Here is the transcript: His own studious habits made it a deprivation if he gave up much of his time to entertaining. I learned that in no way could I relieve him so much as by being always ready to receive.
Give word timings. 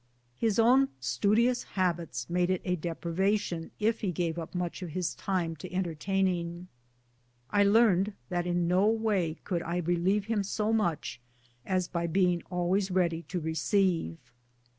His 0.35 0.57
own 0.57 0.87
studious 0.99 1.61
habits 1.77 2.27
made 2.27 2.49
it 2.49 2.63
a 2.65 2.75
deprivation 2.75 3.69
if 3.79 4.01
he 4.01 4.11
gave 4.11 4.39
up 4.39 4.55
much 4.55 4.81
of 4.81 4.89
his 4.89 5.13
time 5.13 5.55
to 5.57 5.71
entertaining. 5.71 6.69
I 7.51 7.61
learned 7.65 8.13
that 8.29 8.47
in 8.47 8.67
no 8.67 8.87
way 8.87 9.35
could 9.43 9.61
I 9.61 9.77
relieve 9.77 10.25
him 10.25 10.41
so 10.41 10.73
much 10.73 11.21
as 11.67 11.87
by 11.87 12.07
being 12.07 12.41
always 12.49 12.89
ready 12.89 13.21
to 13.29 13.39
receive. 13.39 14.17